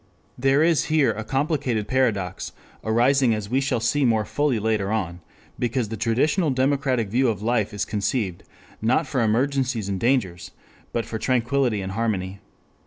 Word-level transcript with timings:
There 0.35 0.63
is 0.63 0.85
here 0.85 1.11
a 1.11 1.23
complicated 1.23 1.87
paradox, 1.87 2.53
arising 2.83 3.35
as 3.35 3.51
we 3.51 3.61
shall 3.61 3.79
see 3.79 4.03
more 4.03 4.25
fully 4.25 4.57
later 4.57 4.91
on, 4.91 5.19
because 5.59 5.89
the 5.89 5.95
traditional 5.95 6.49
democratic 6.49 7.07
view 7.07 7.27
of 7.27 7.43
life 7.43 7.71
is 7.71 7.85
conceived, 7.85 8.41
not 8.81 9.05
for 9.05 9.21
emergencies 9.21 9.89
and 9.89 9.99
dangers, 9.99 10.49
but 10.91 11.05
for 11.05 11.19
tranquillity 11.19 11.83
and 11.83 11.91
harmony. 11.91 12.39